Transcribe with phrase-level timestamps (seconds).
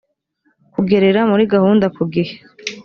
[0.73, 2.33] kugerera muri gahunda ku gihe